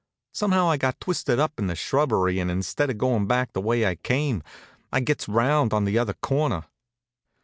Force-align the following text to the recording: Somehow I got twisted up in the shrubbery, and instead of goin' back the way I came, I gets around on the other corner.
Somehow 0.33 0.67
I 0.67 0.77
got 0.77 0.99
twisted 0.99 1.37
up 1.39 1.59
in 1.59 1.67
the 1.67 1.75
shrubbery, 1.75 2.39
and 2.39 2.49
instead 2.49 2.89
of 2.89 2.97
goin' 2.97 3.27
back 3.27 3.53
the 3.53 3.61
way 3.61 3.85
I 3.85 3.93
came, 3.93 4.41
I 4.91 4.99
gets 4.99 5.29
around 5.29 5.75
on 5.75 5.85
the 5.85 5.99
other 5.99 6.13
corner. 6.15 6.65